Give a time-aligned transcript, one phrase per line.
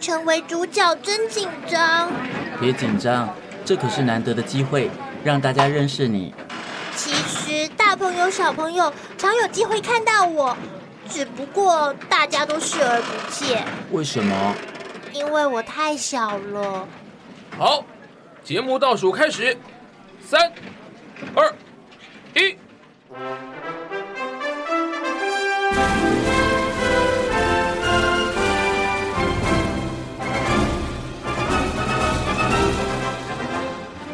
[0.00, 2.10] 成为主角真紧张，
[2.58, 3.28] 别紧张，
[3.62, 4.90] 这可是难得的机会，
[5.22, 6.32] 让大家认识你。
[6.96, 10.56] 其实大朋友小朋友常有机会看到我，
[11.10, 13.64] 只不过大家都视而不见。
[13.90, 14.54] 为什么？
[15.12, 16.86] 因为我太小了。
[17.56, 17.84] 好，
[18.44, 19.56] 节目倒数开始，
[20.20, 20.52] 三、
[21.34, 21.54] 二、
[22.34, 22.56] 一。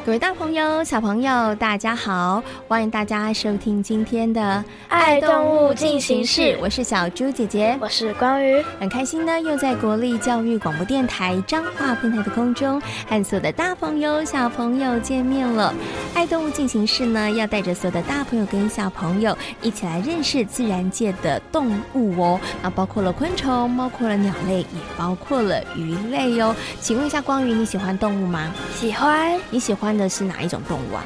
[0.05, 2.43] 各位大朋友、小朋友，大家好！
[2.69, 15.73] 欢迎大家收听今天的《爱动物进行式》，我是小猪姐姐，我是光宇，很开心呢，又在国立教育广播电台彰化分台的空中和所有的大朋友、小朋友见面了。
[16.17, 24.67] 《爱动物进行式》呢，要带着所有的大朋友跟小朋友一起来认识自然界的动物哦，那包括了昆虫，包括了鸟类，也
[24.99, 26.55] 包括了鱼类哟。
[26.79, 28.53] 请问一下，光宇，你喜欢动物吗？
[28.75, 29.41] 喜欢。
[29.51, 31.05] 你喜欢的是哪一种动物啊？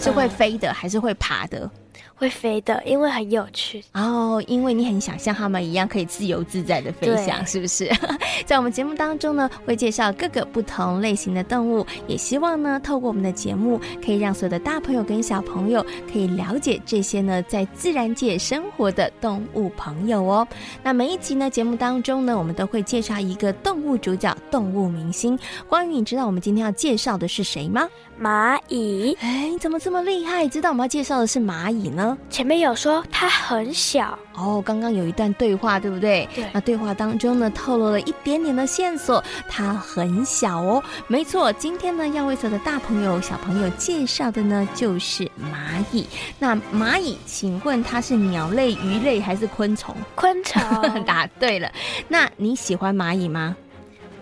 [0.00, 1.70] 是会飞的还是会爬的？
[2.16, 4.42] 会飞的，因为很有趣哦。
[4.46, 7.90] 因为你很想像他们一样，可以自由自在的飞翔，是不是？
[8.46, 20.46] 在我们节目当中呢，会介绍各个不同类型的动物，也希望呢，透过我们的节目，可以让所有的大朋友跟小朋友可以了解这些呢，在自然界生活的动物朋友哦。
[20.82, 25.38] 那每一集呢，节目当中呢，我们都会介绍一个动物主角、动物明星。
[25.68, 27.88] 关于你知道我们今天要介绍的是谁吗？
[28.20, 29.16] 蚂蚁。
[29.20, 30.46] 哎，你怎么这么厉害？
[30.48, 32.03] 知道我们要介绍的是蚂蚁呢？
[32.28, 36.28] 前面有说它很小哦，刚刚有一段对话，对不对？
[36.34, 36.44] 对。
[36.52, 40.82] 那对话当中呢，透露了一点点的线索，它很小哦。
[41.06, 46.06] 没错，今天呢，要为所有的大朋友、小朋友介绍的呢，就是蚂蚁。
[46.38, 49.94] 那蚂蚁，请问它是鸟类、鱼类还是昆虫？
[50.14, 50.60] 昆虫。
[51.06, 51.70] 答对了。
[52.08, 53.56] 那你喜欢蚂蚁吗？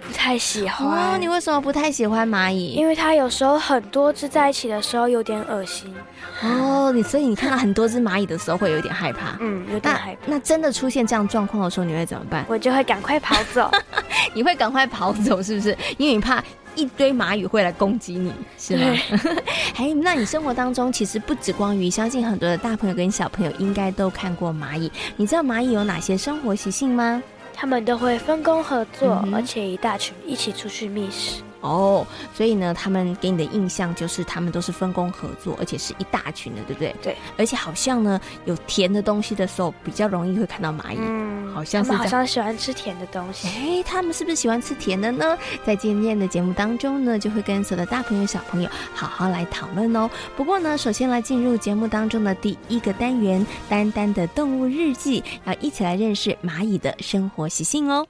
[0.06, 1.12] 不太喜欢。
[1.14, 2.72] 哦，你为什么不太喜欢蚂蚁？
[2.72, 5.94] 因为它有时候很多只在一起的时候有点恶心。
[6.42, 9.36] 哦，你所以你看到很多只蚂蚁的时候会有点害怕。
[9.40, 10.20] 嗯，有点害怕。
[10.26, 12.44] 那，那真的出现这样状况的时候，你会怎么办？
[12.48, 13.70] 我就会赶快跑走。
[14.34, 15.76] 你会赶快跑走，是不是？
[15.98, 16.42] 因为你怕
[16.74, 18.96] 一堆蚂蚁会来攻击你，是吗？
[19.76, 24.90] 哎，那你生活当中其实不止光于，相信很多的大朋友跟小朋友应该都看过蚂蚁。
[25.16, 27.22] 你知道蚂蚁有哪些生活习性吗？
[27.62, 31.44] 他们都会分工合作，嗯、而且一大群一起出去觅食。
[31.62, 36.94] 哦，所以呢，他们给你的印象就是他们都是分工合作，而且是一大群的，对不对？
[37.02, 37.16] 对。
[37.38, 40.98] 而且好像呢，有甜的东西的时候，比较容易会看到蚂蚁。
[40.98, 41.90] 嗯，好像是。
[41.90, 43.48] 他们好像喜欢吃甜的东西。
[43.48, 45.38] 哎，他们是不是喜欢吃甜的呢？
[45.64, 50.10] 在今天的节目当中呢，就会跟所有的大朋友、小朋友好好来讨论哦。
[50.36, 58.04] 不过呢，首先来进入节目当中的第一个单元——丹丹的动物日记，要一起来认识蚂蚁的生活习性哦。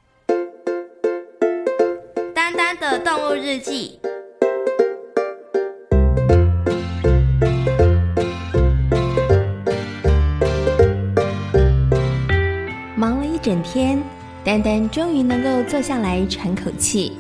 [3.34, 3.98] 日记。
[12.96, 14.00] 忙了一整天，
[14.44, 17.12] 丹丹终于能够坐下来喘口气。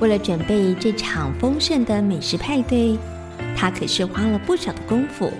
[0.00, 2.96] 为了准备这场丰盛的美食派对，
[3.54, 5.30] 她可是花了不少的功夫。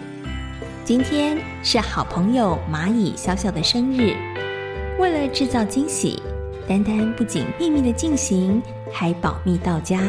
[0.84, 4.14] 今天是好朋友蚂蚁小小的生日，
[4.98, 6.20] 为了制造惊喜，
[6.68, 8.62] 丹丹不仅秘密的进行。
[8.92, 10.00] 还保密到家。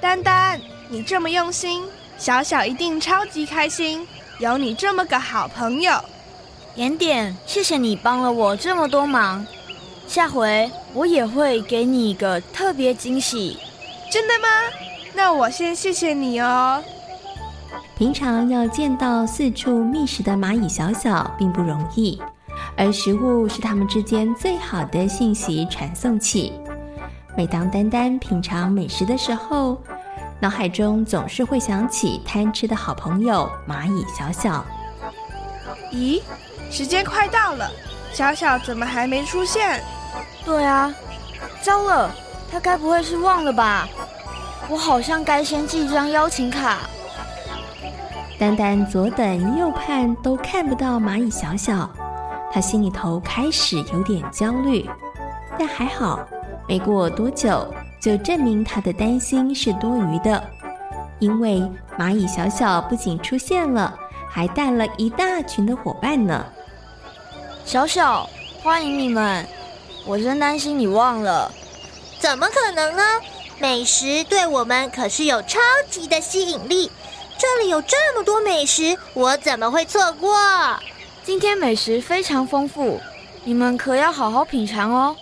[0.00, 1.84] 丹丹，你这么用心，
[2.16, 4.06] 小小一定超级开心，
[4.38, 5.92] 有你这么个好朋友。
[6.74, 9.44] 点点，谢谢你帮了我这么多忙，
[10.06, 13.58] 下回我也会给你一个特别惊喜。
[14.10, 14.48] 真的吗？
[15.12, 16.82] 那我先谢谢你哦。
[17.96, 22.20] 平常要见到四处觅食的蚂蚁小小并不容易，
[22.76, 26.52] 而食物是它们之间最好的信息传送器。
[27.36, 29.80] 每当丹丹品尝美食的时候，
[30.40, 34.64] 脑海中总是会想起贪吃的好朋友蚂蚁小小。
[35.92, 36.20] 咦，
[36.70, 37.70] 时间快到了，
[38.12, 39.82] 小小怎么还没出现？
[40.44, 40.92] 对啊，
[41.62, 42.10] 糟了，
[42.50, 43.88] 他该不会是忘了吧？
[44.68, 46.78] 我好像该先寄一张邀请卡。
[48.38, 51.88] 丹丹左等右盼都看不到蚂蚁小小，
[52.52, 54.88] 他心里头开始有点焦虑。
[55.58, 56.20] 但还好，
[56.70, 57.66] 没过多久
[57.98, 60.40] 就证明他的担心是多余的，
[61.18, 61.60] 因为
[61.98, 63.92] 蚂蚁小小不仅出现了，
[64.30, 66.46] 还带了一大群的伙伴呢。
[67.64, 68.30] 小小，
[68.62, 69.44] 欢迎你们！
[70.06, 71.50] 我真担心你忘了。
[72.20, 73.02] 怎么可能呢？
[73.58, 75.58] 美食对我们可是有超
[75.90, 76.88] 级的吸引力。
[77.36, 80.38] 这里有这么多美食，我怎么会错过？
[81.24, 83.00] 今天美食非常丰富，
[83.42, 85.16] 你们可要好好品尝哦。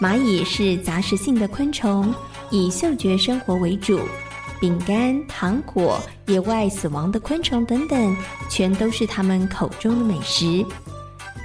[0.00, 2.14] 蚂蚁是杂食性的昆虫，
[2.48, 4.00] 以嗅觉生活为主。
[4.58, 8.16] 饼干、糖果、野外死亡的昆虫等等，
[8.48, 10.64] 全都是它们口中的美食。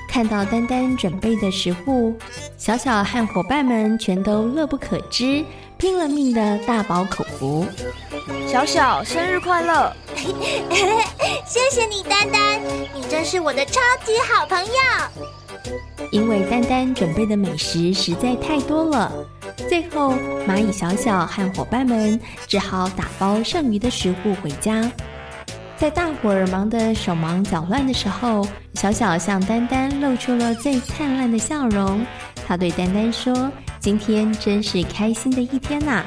[0.07, 2.17] 看到丹丹准备的食物，
[2.57, 5.43] 小小和伙伴们全都乐不可支，
[5.77, 7.65] 拼了命的大饱口福。
[8.47, 9.93] 小小生日快乐！
[11.45, 12.61] 谢谢你，丹丹，
[12.93, 15.34] 你真是我的超级好朋友。
[16.15, 19.11] 因为丹丹准备的美食实在太多了，
[19.67, 20.13] 最后
[20.47, 22.17] 蚂蚁小小和伙伴们
[22.47, 24.89] 只好打包剩余的食物回家。
[25.75, 31.99] 在大伙儿忙得手忙脚乱的时候，小小向丹丹露出了最灿烂的笑容。
[32.47, 33.51] 他对丹丹说
[33.81, 36.05] ：“今天真是开心的一天呐！”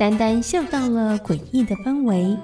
[0.00, 2.34] 丹丹嗅到了诡异的氛围。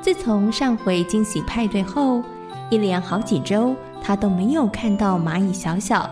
[0.00, 2.22] 自从上回惊喜派对后，
[2.70, 6.08] 一连好几周，他都没有看到蚂蚁小小。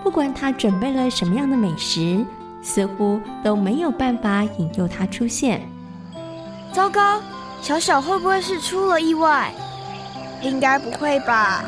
[0.00, 2.24] 不管他准备了什么样的美食，
[2.62, 5.60] 似乎都没有办法引诱他出现。
[6.70, 7.20] 糟糕，
[7.60, 9.52] 小小会不会是出了意外？
[10.40, 11.64] 应该不会吧？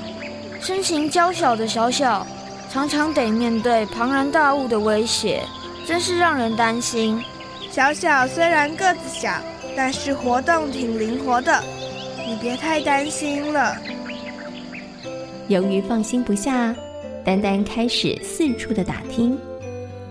[0.61, 2.25] 身形娇小的小小，
[2.71, 5.43] 常常得面对庞然大物的威胁，
[5.85, 7.21] 真是让人担心。
[7.75, 9.33] 小小虽然个子小。
[9.77, 11.61] 但是活动挺灵活的，
[12.25, 13.77] 你别太担心了。
[15.49, 16.73] 由于放心不下，
[17.25, 19.37] 丹丹开始四处的打听，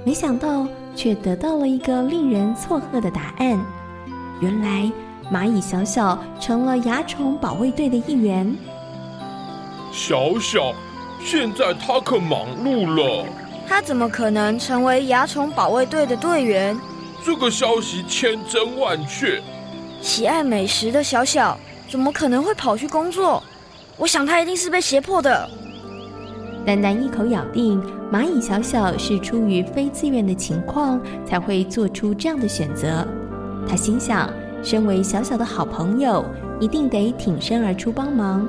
[0.04, 0.68] 没想到
[0.98, 3.58] 却得到了一个令人错愕的答案。
[4.42, 4.92] 原来
[5.32, 8.54] 蚂蚁小小成了蚜虫保卫队的一员。
[9.94, 10.74] 小小，
[11.24, 13.26] 现在他可忙碌了。
[13.66, 16.78] 他怎么可能成为蚜虫保卫队的队员？
[17.26, 19.42] 这个消息千真万确。
[20.02, 21.58] 喜爱美食的小小
[21.90, 23.42] 怎么可能会跑去工作？
[23.98, 25.50] 我想他一定是被胁迫的。
[26.66, 27.82] 丹丹一口咬定
[28.12, 33.08] 蚂蚁小小是出于非自愿的情况才会做出这样的选择。
[33.68, 34.30] 他心想，
[34.62, 36.26] 身为小小的好朋友，
[36.60, 38.48] 一定得挺身而出帮忙。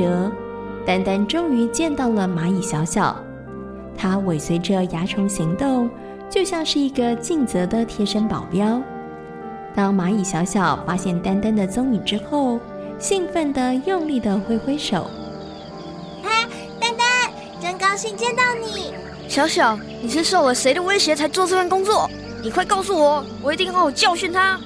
[0.00, 0.30] 折，
[0.86, 3.14] 丹丹终于见到了蚂蚁小小。
[3.96, 5.90] 它尾随着蚜虫行动，
[6.30, 8.80] 就像是一个尽责的贴身保镖。
[9.74, 12.58] 当蚂蚁小小发现丹丹的踪影之后，
[12.98, 15.10] 兴奋地用力地挥挥手
[16.24, 16.46] ：“嗨，
[16.80, 17.30] 丹丹，
[17.60, 18.94] 真高兴见到你！
[19.28, 22.08] 小小，你是受了谁的威胁才做这份工作？
[22.42, 24.58] 你快告诉我，我一定好好教训他！”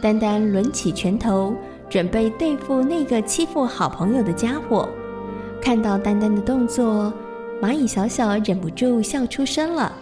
[0.00, 1.52] 丹丹抡起拳头。
[1.92, 4.88] 准备对付那个欺负好朋友的家伙。
[5.60, 7.12] 看到丹丹的动作，
[7.60, 9.92] 蚂蚁小小忍不住笑出声了。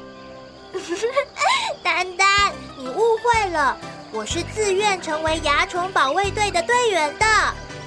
[1.82, 3.76] 丹丹，你误会了，
[4.12, 7.26] 我是自愿成为蚜虫保卫队的队员的。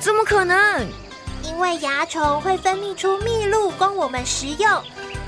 [0.01, 0.85] 怎么可能？
[1.41, 4.69] 因为蚜虫会分泌出蜜露供我们食用，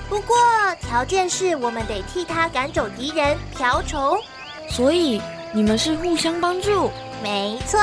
[0.09, 0.35] 不过
[0.81, 4.17] 条件是我们得替它赶走敌人瓢虫。
[4.69, 5.21] 所以
[5.53, 6.91] 你们是互相帮助？
[7.23, 7.79] 没错。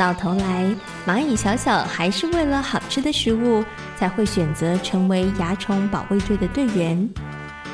[0.00, 0.74] 到头来，
[1.06, 3.62] 蚂蚁小小还是为了好吃的食物，
[3.98, 7.06] 才会选择成为蚜虫保卫队的队员。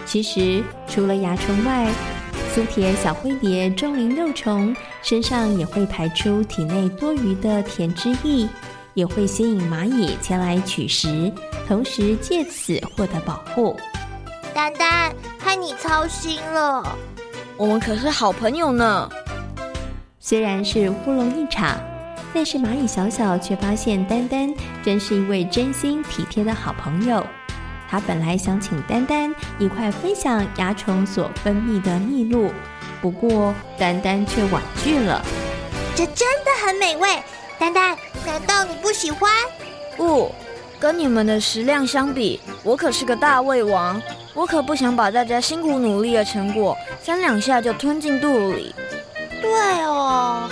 [0.05, 1.89] 其实，除了蚜虫外，
[2.53, 8.49] 苏铁小灰蝶、钟灵幼虫身上也会排出体内多余的甜汁液，
[8.95, 11.33] 也会吸引蚂蚁前来取食，
[11.69, 13.77] 同时借此获得保护。
[14.53, 16.99] 丹丹，害你操心了，
[17.57, 19.09] 我们可是好朋友呢。
[20.19, 21.79] 虽然是乌龙一场。
[22.37, 24.53] 但是蚂蚁小小却发现丹丹
[24.85, 27.27] 真是一位真心体贴的好朋友。
[27.89, 32.53] 他本来想请丹丹一块分享蚜虫所分泌的蜜露，
[33.01, 35.25] 不过丹丹却婉拒了。
[35.95, 37.09] 这真的很美味，
[37.59, 39.33] 丹丹，难道你不喜欢？
[39.97, 40.31] 不，
[40.79, 43.99] 跟你们的食量相比，我可是个大胃王，
[44.35, 48.75] 我可不想把大家辛苦努力的成果三两下就吞进肚里。
[49.41, 49.51] 对
[49.85, 50.51] 哦，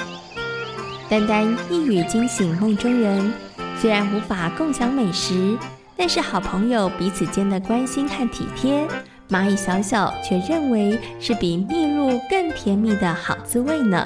[1.09, 3.33] 单单一语惊醒梦中人，
[3.81, 5.57] 虽然无法共享美食。
[5.97, 8.85] 但是好朋友彼此间的关心和体贴，
[9.31, 14.05] 蚂蚁小小却认为是比蜜露更甜蜜的好滋味呢。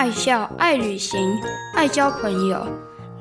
[0.00, 1.18] 爱笑，爱旅行，
[1.74, 2.64] 爱交朋友。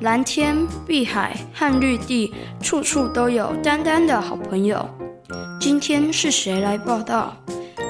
[0.02, 0.56] 蓝天、
[0.86, 4.88] 碧海和绿地，处处都有丹丹的好朋友。
[5.60, 7.34] 今天是谁来报到？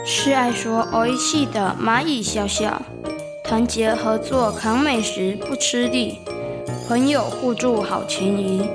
[0.05, 2.81] 是爱说“おいしい”的蚂蚁小小。
[3.43, 6.19] 团结合作扛美食不吃力，
[6.87, 8.67] 朋友互助好情谊，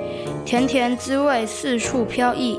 [0.45, 2.59] 甜甜滋味四处飘逸。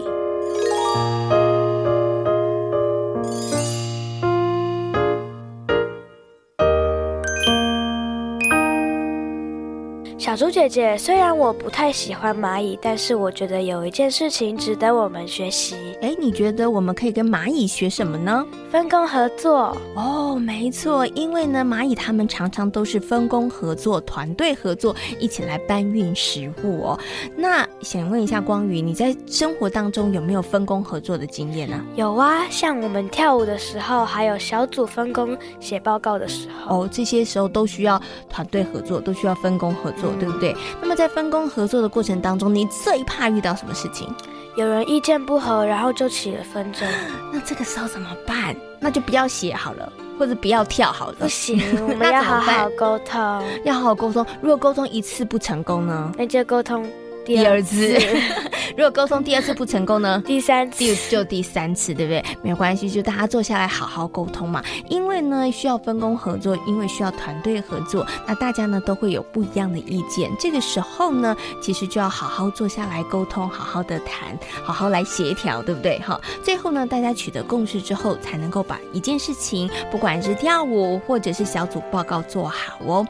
[10.36, 15.74] 猪姐姐，虽然我不太喜欢蚂蚁，但是我觉得有一件事情值得我们学习。
[16.02, 18.46] 哎，你觉得我们可以跟蚂蚁学什么呢？
[18.70, 19.74] 分工合作。
[19.94, 27.00] 哦，没错，因为呢，蚂蚁他们常常都是分工合作、团队合作，一起来搬运食物哦。
[27.34, 31.82] 那想问一下光宇，你在生活当中有没有分工合作的经验呢？
[31.94, 36.82] 有啊，像我们跳舞的时候，还有小组分工写报告的时候。
[36.82, 40.56] 哦，这些时候都需要团队合作，都需要分工合作，对不对？
[40.80, 44.12] 那么在分工合作的过程当中，你最怕遇到什么事情？
[44.56, 46.88] 有人意见不合，然后就起了纷争。
[47.32, 48.56] 那这个时候怎么办？
[48.80, 51.16] 那就不要写好了，或者不要跳好了。
[51.20, 54.24] 不行， 我们要好好沟通，要好好沟通。
[54.40, 56.10] 如果沟通一次不成功呢？
[56.16, 56.88] 那就沟通。
[57.26, 57.98] 第二次，
[58.76, 60.22] 如果沟通第二次不成功呢？
[60.24, 62.24] 第三次，就第三次，对不对？
[62.40, 64.62] 没有关系，就大家坐下来好好沟通嘛。
[64.88, 70.30] 因为呢，需要分工合作，因为需要团队合作，那大家呢都会有不一样的意见。
[70.38, 75.98] 这个时候呢，其实就要好好坐下来沟通，好好的谈，好好来协调，对不对？
[75.98, 83.04] 哈，最后呢，大家取得共识之后，才能够把一件事情，不管是跳舞或者是小组报告做好哦。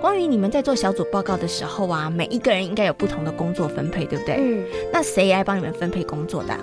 [0.00, 4.34] 关于你们在做小组报告的时候啊，每一个人应该有不同的工作做分配对不对？
[4.40, 6.58] 嗯，那谁来帮你们分配工作的？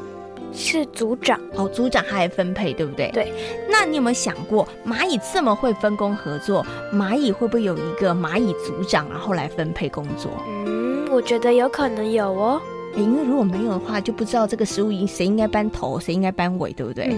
[0.52, 3.10] 是组长哦，组长他来分配对不对？
[3.14, 3.32] 对。
[3.70, 10.30] 那你有没有想过，蚂蚁这么会分工合作，蚂蚁会不会有一个蚂蚁组长，然后来分配工作？
[10.66, 12.62] 嗯，我觉得有可能有哦。
[12.96, 17.16] 因为如果没有的话，就不知道这个食物应谁应该搬头，谁应该搬尾，对不 对？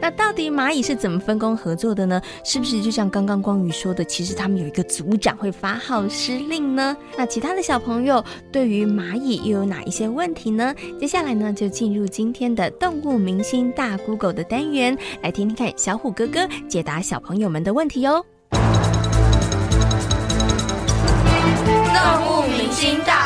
[0.00, 2.20] 那到底蚂蚁是怎么分工合作的呢？
[2.44, 6.96] 是不是就像刚刚光宇说的，其实他们有一个组长会发号施令呢？
[7.16, 10.74] 那其他的小朋友对于蚂蚁又有哪一些问题呢？
[11.00, 18.24] 接下来呢，就进入今天的动物明星大 Google 的单元，来听听看小虎哥哥解答小朋友们的问题哟。
[21.94, 23.21] 动物明星大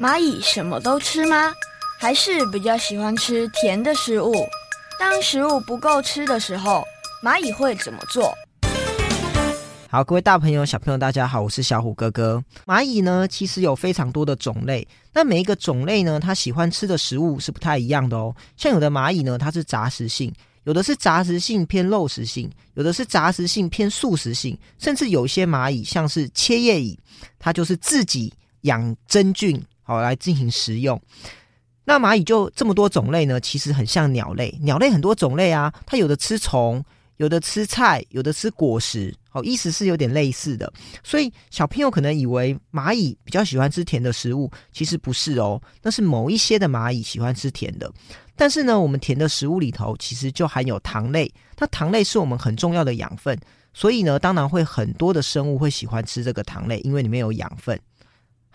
[0.00, 1.52] 蚂蚁什么都吃吗？
[1.98, 4.32] 还是比较喜欢吃甜的食物？
[4.98, 6.82] 当食物不够吃的时候，
[7.22, 8.32] 蚂蚁会怎么做？
[9.90, 12.42] 好，各位大朋友、小朋友，大家好，我是小虎哥哥。
[12.64, 18.34] 蚂蚁呢，其实有非常多的种类，那每一个种类呢，它喜欢吃的食物是不太一样的哦。
[18.56, 20.32] 像有的蚂蚁呢，它是杂食性。
[20.64, 26.98] 有的是杂食性偏肉食性，有的是杂食性偏素食性，甚至有些蚂蚁像是切叶蚁，
[27.38, 31.00] 它就是自己养真菌，好来进行食用。
[31.84, 36.80] 那蚂蚁就这么多种类呢，其实很像鸟类，鸟类很多种类啊，它有的吃虫，
[37.16, 40.72] 有的吃菜，有的吃果实，哦，意思是有点类似的。
[41.02, 47.90] 所以小朋友可能以为蚂蚁比较喜欢吃甜的食物，其实不是哦，那是某一些的蚂蚁喜欢吃甜的。
[48.36, 51.28] 但是呢，我们甜的食物里头其实就含有糖类，
[51.58, 53.36] 那糖类是我们很重要的养分，
[53.74, 57.76] 所以呢，当然会很多的生物会喜欢吃这个糖类，因为里面有养分。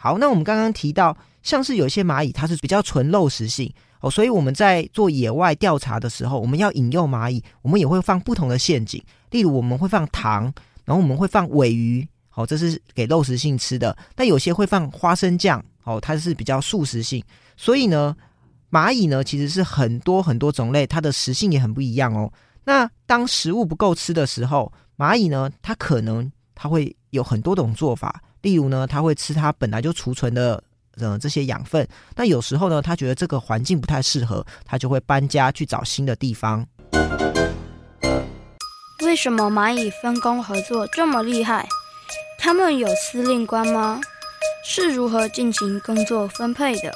[0.05, 10.43] 好，那我们刚刚提到，像是有些蚂蚁它是比较纯肉食性哦，所以我们在做野外调查的时候，我们要引诱蚂蚁，我们也会放不同的陷阱，例如我们会放糖，
[10.83, 13.97] 然后我们会放尾鱼，好，这是给肉食性吃的。
[14.13, 17.23] 但有些会放花生酱，哦，它是比较素食性。
[17.57, 18.15] 所以呢，
[18.69, 22.31] 蚂蚁呢其实是很多很多种类，它的食性也很不一样哦。
[22.63, 28.21] 那当食物不够吃的时候，蚂蚁呢，它可能它会有很多种做法。
[28.45, 30.63] 例如呢，它会吃它本来就储存的
[30.97, 31.85] 呃这些养分。
[32.15, 36.63] 那有时候呢，他觉得这个环境不太适合，他就会搬家去找新的地方。
[39.03, 41.67] 为什么蚂蚁分工合作这么厉害？
[42.37, 43.99] 他们有司令官吗？
[44.63, 46.93] 是如何进行工作分配的？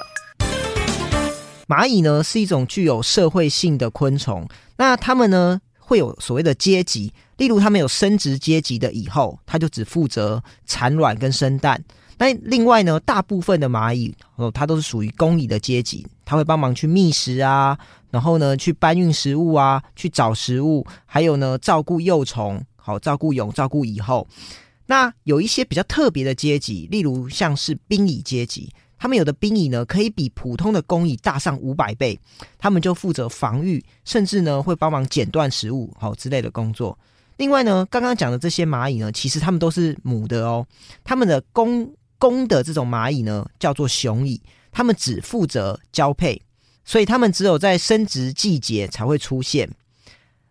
[1.67, 11.83] 蚂蚁呢是一种具有社会性的昆虫，那它们呢会有所谓的阶级，例如他们有生殖阶级的蚁后，它就只负责产卵跟生蛋。
[12.17, 17.77] 那另外呢，大部分的蚂蚁哦，它都是属于工蚁的阶级，它会帮忙去觅食啊，
[18.11, 24.27] 然后呢去搬运食物啊，去找食物，还有呢照顾幼虫，好照顾蛹，照顾蚁后。
[24.85, 28.69] 那有一些比较特别的阶级，例如像是兵蚁阶级。
[29.01, 32.19] 他们有的兵蚁呢，可以比普通的工蚁大上五百倍。
[32.57, 36.99] 他们就负责防御，甚至呢会帮忙剪断食物，好之类的工作。
[37.39, 40.67] 另外呢，刚刚讲的这些蚂蚁呢，其实它们都是母的哦。
[41.05, 44.41] 它们的公公的这种蚂蚁呢，叫做雄蚁，
[44.73, 46.41] 它们只负责交配，
[46.83, 49.69] 所以它们只有在生殖季节才会出现。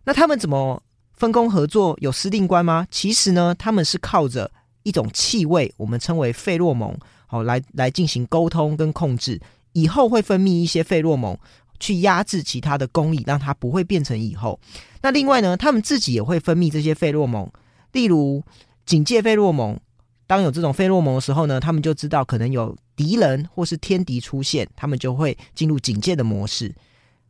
[0.03, 0.81] 那它们怎么
[1.13, 1.95] 分工合作？
[2.01, 2.87] 有司令官吗？
[2.89, 4.49] 其实呢，他们是靠着
[4.81, 6.97] 一种气味，我们称为费洛蒙。
[7.27, 9.39] 好，来来进行沟通跟控制，
[9.73, 11.37] 以后会分泌一些费洛蒙
[11.79, 14.59] 去压制其他的工蚁，让它不会变成蚁后。
[15.01, 17.49] 那另外呢，他们自己也会分泌这些费洛蒙，
[17.91, 18.43] 例如
[18.85, 19.79] 警戒费洛蒙。
[20.27, 26.75] 当有这种费洛蒙的时候呢，他们就知道可能有敌人或是天敌出现，他们就会进入警戒的模式。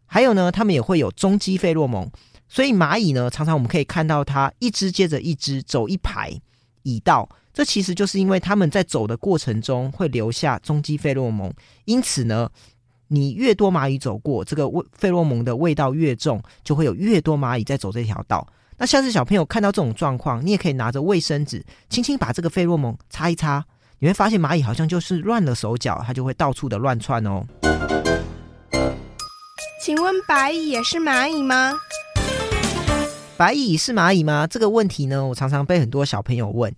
[0.05, 2.09] 还有呢，他们也会有踪迹费洛蒙。
[2.49, 6.29] 所以蚂蚁呢，常常我们可以看到它一只接着一只走一排
[6.83, 7.29] 蚁道。
[7.53, 11.53] 这其实就是因为他们在走的过程中会留下踪迹费洛蒙，
[11.85, 12.49] 因此呢，
[13.09, 18.47] 你越多蚂蚁走过，这个味费洛蒙的味道越重，就会有越多蚂蚁在走这条道。
[18.77, 23.65] 那下次小朋友看到这种状况，你也可以拿着卫生纸，轻轻把这个费洛蒙擦一擦，
[23.99, 27.43] 你会发现蚂蚁好像就是乱了手脚，它就会到处的乱窜哦。
[29.81, 31.73] 请问白蚁也是蚂蚁吗？
[33.35, 34.45] 白蚁是蚂蚁吗？
[34.45, 36.73] 这个问题呢，我常常被很多小朋友问。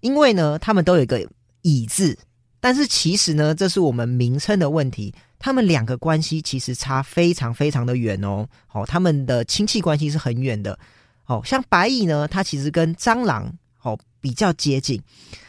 [0.00, 1.26] 因为呢，他们都有一个
[1.62, 2.18] “蚁”字，
[2.60, 5.14] 但是其实呢，这是我们名称的问题。
[5.44, 8.48] 他们两个关系其实差非常非常的远哦。
[8.66, 10.78] 好，他们的亲戚关系是很远的。
[11.22, 14.98] 好，像白蚁呢，它其实跟蟑螂好比较接近。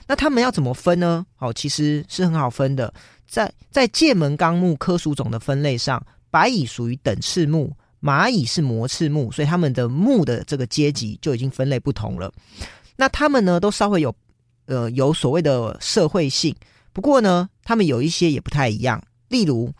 [0.05, 1.25] 那他们要怎么分呢？
[1.37, 2.93] 好，其实是很好分的。
[3.25, 12.29] 在在界门纲目科属种的分类上，白蚁属于等翅目，蚂蚁是膜翅目，所以他们的目的这个阶级就已经分类不同了。
[12.97, 14.13] 那他们呢，都稍微有。
[14.65, 16.53] 呃，有所谓的社会性，
[16.91, 19.01] 不过呢，他们有一些也不太一样。
[19.29, 19.71] 例如，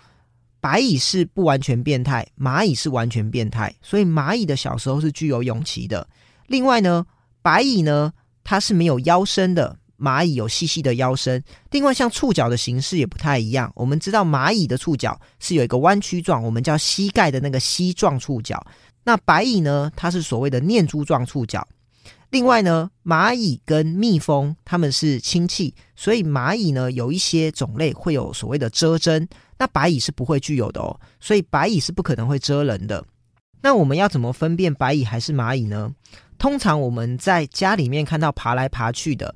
[0.59, 6.07] 白蚁是不完全变态，蚂蚁是完全变态，所以蚂蚁的小时候是具有勇气的。
[6.47, 7.05] 另外呢，
[7.41, 8.11] 白蚁呢，
[8.43, 11.43] 它是没有腰身的，蚂蚁有细细的腰身。
[11.71, 13.71] 另外，像触角的形式也不太一样。
[13.75, 18.65] 我们知道蚂蚁的触角是有一个弯曲状，我们叫膝盖的那个膝状触角。
[19.03, 21.67] 那白蚁呢，它是所谓的念珠状触角。
[22.35, 29.25] 另外呢，蚂蚁跟蜜蜂它们是亲戚，所以蚂蚁呢有一些种类会有所谓的遮针，
[29.57, 33.01] 那白蚁是不会具有的哦，所以白蚁是不可能会蛰人的。
[33.61, 35.89] 那我们要怎么分辨白蚁还是蚂蚁呢？
[36.37, 39.33] 通常我们在家里面看到爬来爬去的，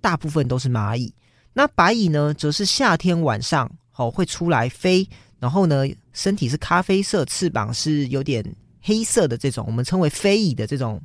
[0.00, 1.14] 大部分都是蚂蚁。
[1.52, 5.08] 那白蚁呢，则是夏天晚上哦会出来飞，
[5.38, 8.44] 然后呢身体是咖啡色，翅膀是有点
[8.82, 11.00] 黑色的这种，我们称为飞蚁的这种。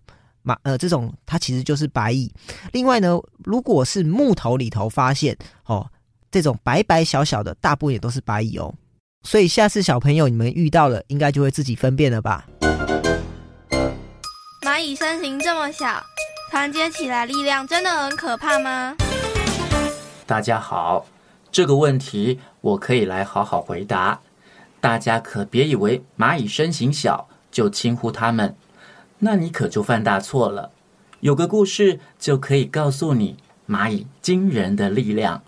[0.46, 2.32] 马呃，这种它其实就是白蚁。
[2.72, 5.90] 另外呢，如果是木头里头发现哦，
[6.30, 8.72] 这种白白小小的，大部分也都是白蚁哦。
[9.24, 12.46] 所以下次小朋友你们遇到了，应该就会自己分辨了吧？
[14.62, 16.00] 蚂蚁身形这么小，
[16.52, 18.96] 团结起来力量真的很可怕吗？
[20.28, 21.08] 大家好，
[21.52, 24.20] 这个问题我可以来好好回答。
[24.80, 28.56] 大家可别以为蚂蚁身形小就轻忽它们。
[29.26, 30.70] 那你可就犯大错了。
[31.22, 33.36] 有个故事就可以告诉你
[33.68, 35.42] 蚂蚁惊人的力量。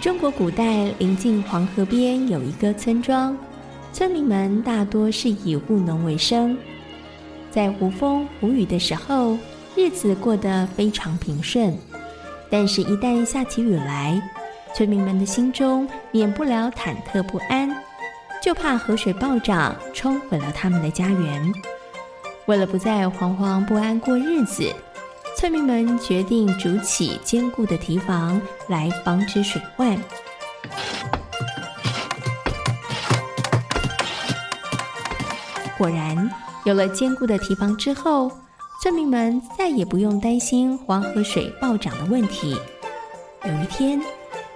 [0.00, 3.36] 中国古代临近黄河边有一个村庄，
[3.92, 6.56] 村民们大多是以务农为生。
[7.50, 9.36] 在无风无雨的时候，
[9.76, 11.76] 日子过得非常平顺。
[12.48, 14.18] 但是，一旦下起雨来，
[14.74, 17.70] 村民们的心中免不了忐忑不安，
[18.40, 21.52] 就怕河水暴涨冲毁了他们的家园。
[22.46, 24.72] 为了不再惶惶不安过日子，
[25.36, 29.96] 村民们决定筑起坚固的堤防来防止水患。
[35.76, 36.30] 果然，
[36.64, 38.30] 有了坚固的堤防之后，
[38.82, 42.58] 村民们再也不用担心黄河水暴涨的问题。
[43.44, 43.98] 有一天，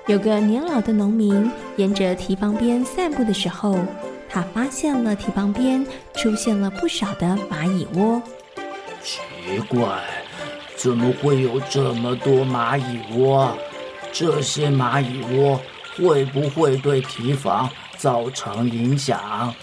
[0.07, 3.79] 有个年老的农民沿着堤防边散步的时候，
[4.29, 8.23] 他发现了堤防边出现了不少的蚂蚁窝。
[9.03, 9.21] 奇
[9.67, 10.03] 怪，
[10.77, 13.57] 怎么会有这么多蚂蚁窝？
[14.13, 15.59] 这些蚂蚁窝
[15.97, 19.55] 会不会对堤防造成影响？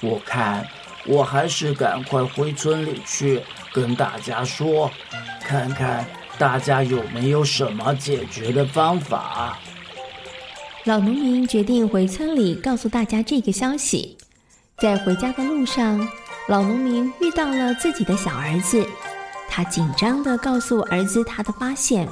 [0.00, 0.66] 我看
[1.06, 3.40] 我还是赶快回村里去
[3.72, 4.90] 跟大家说，
[5.40, 6.04] 看看
[6.38, 9.58] 大家有没有什么解决的方法。
[10.84, 14.16] 老农民决定回村里告诉大家这个消息。
[14.78, 16.08] 在回家的路上，
[16.48, 18.84] 老农民遇到了自己的小儿子，
[19.48, 22.08] 他紧张地告诉儿子他的发现。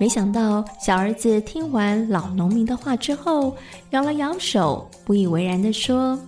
[0.00, 3.54] 没想到小儿子听完老农民的话之后，
[3.90, 6.18] 摇了摇手，不以为然地说：“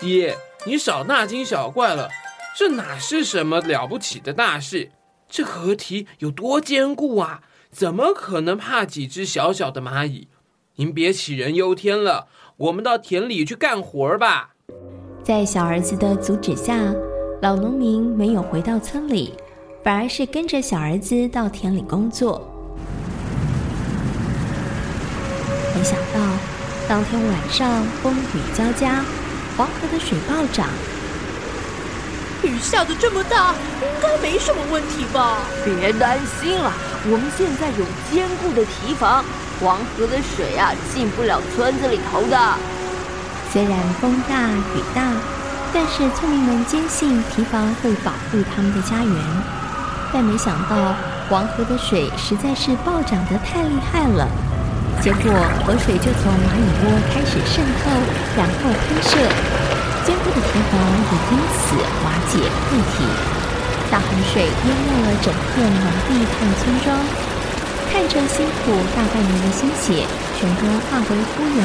[0.00, 2.08] 爹，你少大惊小怪了，
[2.56, 4.90] 这哪是什么了不起的大事？
[5.28, 7.42] 这河堤有多坚固啊？
[7.70, 10.28] 怎么可能怕几只小小的蚂蚁？”
[10.76, 14.54] 您别杞人忧天了，我们到田里去干活吧。
[15.24, 16.94] 在小儿子的阻止下，
[17.42, 19.34] 老农民没有回到村里，
[19.82, 22.48] 反而是跟着小儿子到田里工作。
[25.74, 26.20] 没想到，
[26.88, 29.04] 当天晚上风雨交加，
[29.56, 30.68] 黄河的水暴涨。
[32.42, 35.38] 雨下得这么大，应该没什么问题吧？
[35.64, 36.72] 别担心了，
[37.06, 39.24] 我们现在有坚固的堤防。
[39.60, 42.38] 黄河的水啊，进不了村子里头的。
[43.52, 45.02] 虽然风大雨大，
[45.74, 49.14] 但是村民们坚信堤防会保护他们的家园。
[50.12, 50.94] 但没想到
[51.28, 54.28] 黄河的水实在是暴涨得太厉害了，
[55.02, 55.32] 结果
[55.66, 57.90] 河水就从蚂蚁窝开始渗透，
[58.36, 59.18] 然后喷射，
[60.08, 63.04] 坚固的堤防也因此瓦解溃堤，
[63.90, 66.96] 大洪水淹没了整片农地和村庄。
[67.92, 70.06] 看着辛苦大半年的心血，
[70.40, 71.62] 全都化为乌有，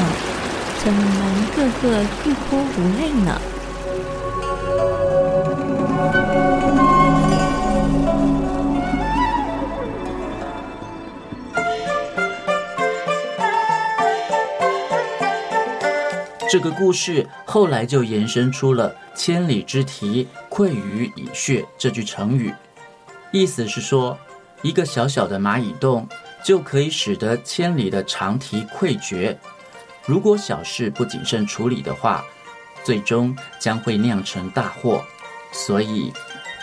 [0.78, 1.22] 村民们
[1.56, 3.40] 个个欲哭无泪呢。
[16.54, 22.54] 这个故事后来就延伸出了“千里之堤，溃于蚁穴”这句成语，
[23.32, 24.16] 意思是说，
[24.62, 26.08] 一个小小的蚂蚁洞
[26.44, 29.36] 就可以使得千里的长堤溃决。
[30.06, 32.24] 如果小事不谨慎处理的话，
[32.84, 35.02] 最终将会酿成大祸。
[35.50, 36.12] 所以，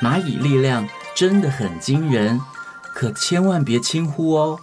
[0.02, 2.40] 蚂蚁力量真的很惊人，
[2.94, 4.58] 可千万别轻忽哦。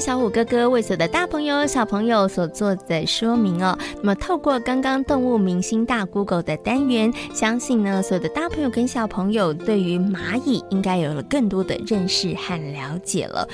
[0.00, 3.78] 小虎哥哥为所有的大朋友、小朋友所做的说明哦。
[3.96, 13.46] 那么，透过刚刚动物明星大 Google 的单元，相信呢，所有的大朋友跟小朋友对于蚂蚁应该有了更多的认识和了解了。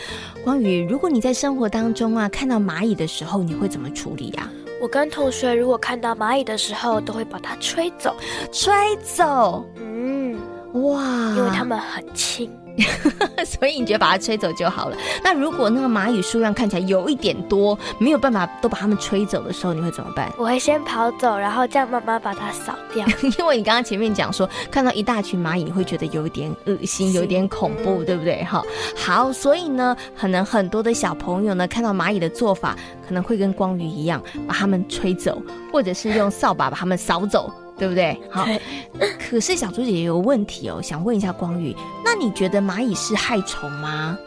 [0.44, 4.48] 关于，如果你在生活当中啊看到蚂蚁的时候，你会怎么处理呀？
[4.80, 8.14] 我跟同学如果看到蚂蚁的时候，都会把它吹走。
[8.52, 9.64] 吹走？
[9.80, 10.38] 嗯，
[10.74, 11.02] 哇，
[11.36, 12.48] 因为它们很轻。
[13.44, 14.96] 所以你觉得把它吹走就好了？
[15.22, 20.32] 那如果那个蚂蚁数量看起来有一点多，没有办法都把它们吹走的时候，你会怎么办？
[20.38, 23.06] 我会先跑走，然后这样慢慢把它扫掉。
[23.38, 28.44] 因为你刚刚前面讲说，看到一大群蚂蚁，你会觉得有点恶心，有点恐怖，对不对？
[28.44, 28.62] 哈，
[28.96, 35.40] 好，所以呢，可能很多的小朋友呢，看到蚂蚁的做法，可能会跟光宇一样，把它们吹走，
[35.72, 37.52] 或者是用扫把把它们扫走。
[37.78, 38.18] 对不对？
[38.30, 38.46] 好，
[39.18, 44.18] 可是小猪姐姐有问题哦，想问一下光宇，那你觉得蚂蚁是害虫吗？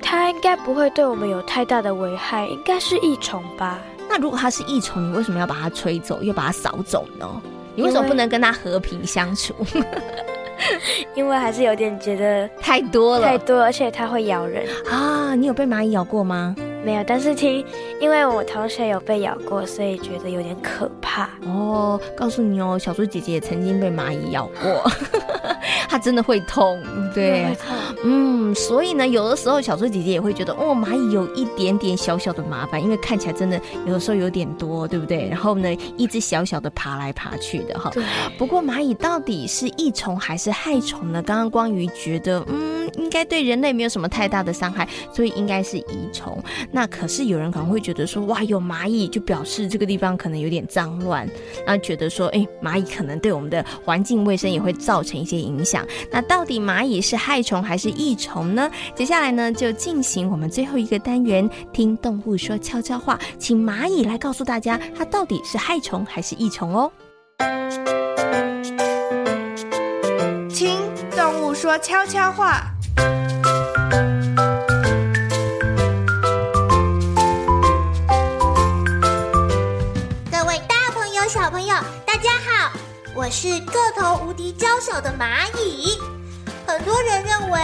[0.00, 3.80] 它应该不会对我们有太大的危害，应该是益虫吧？
[4.08, 7.28] 那如果它是益虫，你为什么要把它吹走，又把它扫走呢？
[7.74, 9.54] 你为什么不能跟它和平相处？
[11.14, 15.34] 因为还是有点觉得太多了，太多，而且它会咬人啊！
[15.34, 16.54] 你有被蚂蚁咬过吗？
[16.84, 17.64] 没有，但是听，
[18.00, 22.00] 因为我同学有被咬过，所以觉得有点可怕哦。
[22.16, 24.88] 告诉你哦，小猪姐姐也曾经被蚂蚁咬过，
[25.88, 26.80] 它真的会痛，
[27.14, 27.56] 对，
[28.04, 35.28] 嗯，所以呢，有的时候小猪姐姐也会觉得，哦，蚂蚁有一点点小小的麻烦，因为看起来真的有的时候有点多，对不对？
[35.28, 37.90] 然后呢，一只小小的爬来爬去的哈。
[37.92, 38.02] 对。
[38.38, 41.22] 不过蚂蚁到底是益虫还是害虫呢？
[41.22, 46.42] 刚刚光于觉得，嗯，应该对人类没有什么太大的伤害，所以应该是益虫。
[46.70, 51.28] 那可是有人可能会觉得说，哇，有蚂蚁就表示这个地方可能有点脏乱，
[51.66, 55.86] 那觉得说，哎，蚂蚁可能对我们的环境卫生也会造成一些影响。
[56.10, 58.70] 那到底蚂蚁是害虫还是益虫呢？
[58.94, 66.90] 接下来呢，就进行我们最后一个单元，听动物说悄悄话，请蚂蚁来告诉大家，它到底是害虫还是益虫哦。
[70.48, 70.78] 听
[71.14, 72.72] 动物说悄悄话。
[80.30, 81.74] 各位大朋友、小朋友，
[82.06, 82.72] 大家好，
[83.16, 85.98] 我是个头无敌娇小的蚂蚁。
[86.66, 87.58] 很多人认为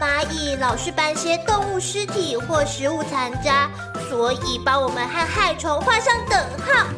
[0.00, 3.70] 蚂蚁老是搬些动物尸体或食物残渣，
[4.10, 6.88] 所以把我们和害虫画上等号。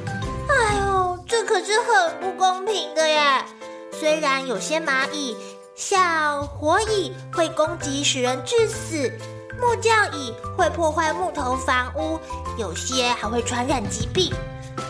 [0.49, 3.45] 哎呦，这可是很不公平的耶！
[3.93, 5.37] 虽然有些蚂蚁，
[5.75, 9.13] 像火蚁会攻击使人致死，
[9.61, 12.19] 木匠蚁会破坏木头房屋，
[12.57, 14.33] 有些还会传染疾病。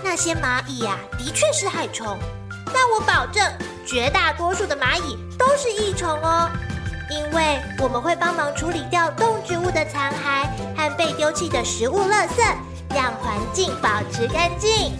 [0.04, 2.16] 那些蚂蚁呀、啊，的确是害虫，
[2.72, 3.44] 但我保证，
[3.86, 6.48] 绝大多数的蚂蚁都是益虫哦。
[7.10, 12.42] 因为我们会帮忙处理掉动植物的残骸和被丢弃的食物垃圾，
[12.94, 14.92] 让环境保持干净。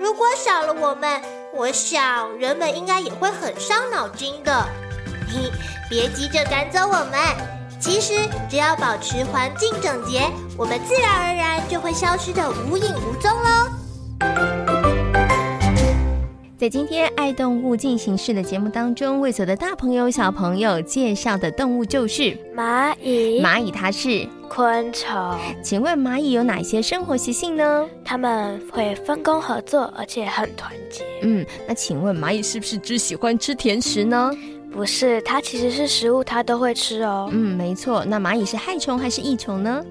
[0.00, 1.22] 如果少了我们，
[1.54, 4.66] 我想人们应该也会很伤脑筋的。
[5.28, 5.52] 嘿，
[5.88, 7.20] 别急着赶走我们，
[7.80, 8.12] 其实
[8.50, 14.55] 只要保持环境整洁，我们自然而然就会消失得无影无踪喽。
[16.58, 23.42] 在今天爱动物进行式的节目当中，为所有的大朋友小朋友介绍的动物就是蚂蚁。
[23.42, 25.38] 蚂蚁它是昆虫。
[25.62, 27.86] 请问蚂蚁有哪些生活习性呢？
[28.02, 31.04] 它们会分工合作，而且很团结。
[31.20, 34.30] 嗯，那请问蚂蚁是不是只喜欢吃甜食呢？
[34.72, 37.28] 不是，它其实是食物，它都会吃哦。
[37.32, 38.02] 嗯，没错。
[38.02, 39.84] 那蚂蚁是害虫还是益虫呢？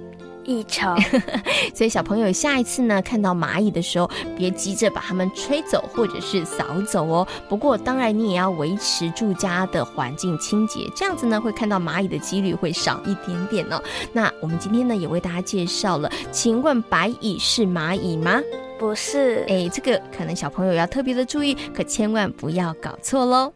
[0.45, 0.95] 益虫，
[1.73, 7.27] 所以小朋友下一次呢，看到蚂蚁的时候，别急着把它们吹走或者是扫走哦。
[7.49, 13.81] 不过当然你也要维持住家的环境清洁，这样子呢，会看到蚂蚁的几率会少一点点哦。
[14.13, 18.41] 那我们今天呢，也为大家介绍了，请问白蚁是蚂蚁吗？
[18.77, 23.51] 不是，哎，这个可能小朋友要特别的注意，可千万不要搞错喽。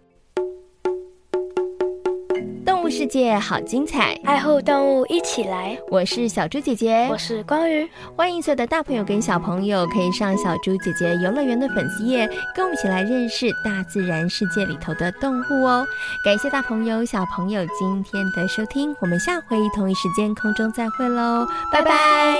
[2.89, 5.77] 世界好精彩，爱护动物一起来。
[5.89, 7.87] 我是小猪姐姐，我是光瑜。
[8.15, 15.85] 欢迎所有的大朋友跟小朋友可以上小猪姐姐游乐园的粉丝页，跟我们一起来认识大自然世界里头的动物哦。
[16.25, 22.39] 感谢大朋友小朋友今天的收听，我们下回同一时间空中再会喽，拜拜。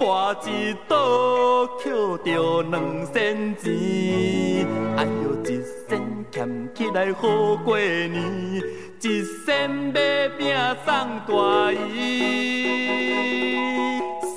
[0.00, 1.92] 跋一倒捡
[2.24, 4.66] 着两仙钱。
[4.96, 8.62] 哎呦，一仙俭起来好过年，
[9.02, 10.00] 一仙买
[10.38, 10.94] 饼送
[11.28, 12.00] 大姨，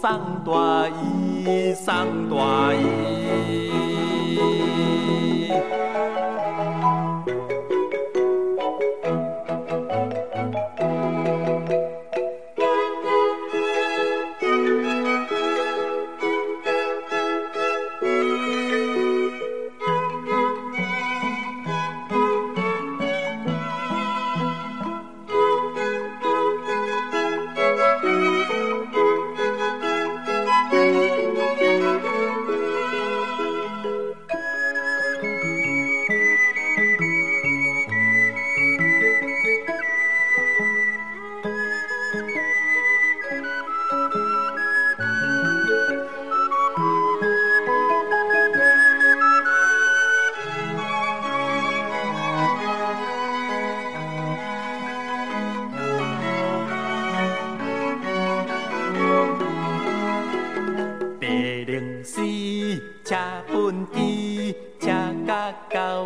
[0.02, 0.04] 送
[0.46, 0.52] 大
[0.90, 1.96] 姨，送
[2.30, 2.84] 大姨。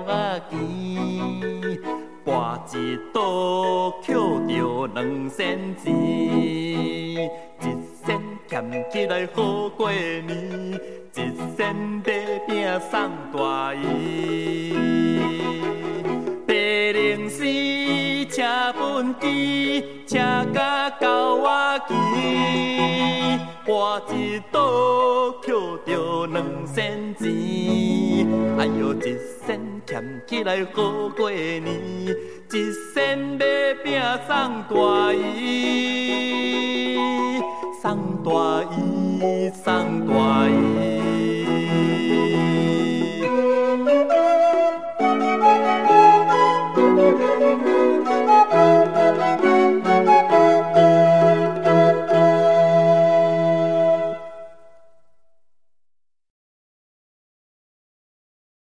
[0.06, 0.58] 仔牵，
[2.26, 2.28] 跋
[2.74, 2.76] 一
[3.14, 3.18] 倒
[4.02, 4.16] 捡
[4.48, 5.86] 着两仙钱，
[7.62, 7.66] 一
[8.06, 8.08] 仙
[8.48, 10.80] 俭起来好过年，
[11.16, 11.18] 一
[11.56, 12.08] 仙买
[12.48, 14.74] 饼送大姨，
[16.46, 17.44] 八零四
[18.26, 18.44] 车
[18.78, 20.18] 畚箕，车
[20.54, 21.96] 甲狗仔牵。
[23.66, 23.70] 跋
[24.14, 25.54] 一倒，捡
[25.86, 26.76] 着两仙
[27.16, 27.26] 钱。
[28.58, 33.46] 哎呦，一仙俭起来好过年，一身买
[33.86, 36.98] 饼送大姨，
[37.82, 38.30] 送大
[38.76, 41.07] 姨，送大姨。